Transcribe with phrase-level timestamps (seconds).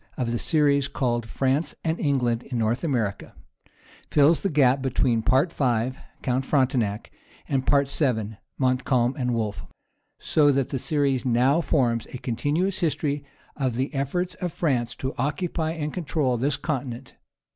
[0.17, 3.35] of the series called France and England in North America,
[4.09, 5.91] fills the gap between Part V.,
[6.23, 7.11] "Count Frontenac,"
[7.47, 9.63] and Part VII., "Montcalm and Wolfe;"
[10.17, 13.23] so that the series now forms a continuous history
[13.55, 17.13] of the efforts of France to occupy and control this continent.